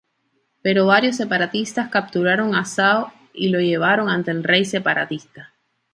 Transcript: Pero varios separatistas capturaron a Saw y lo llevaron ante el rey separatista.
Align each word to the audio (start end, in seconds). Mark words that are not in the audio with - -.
Pero 0.63 0.87
varios 0.87 1.17
separatistas 1.17 1.89
capturaron 1.91 2.55
a 2.55 2.65
Saw 2.65 3.11
y 3.35 3.49
lo 3.49 3.59
llevaron 3.59 4.09
ante 4.09 4.31
el 4.31 4.43
rey 4.43 4.65
separatista. 4.65 5.53